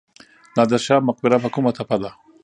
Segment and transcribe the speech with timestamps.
[0.55, 2.11] نادر شاه مقبره په کومه تپه ده؟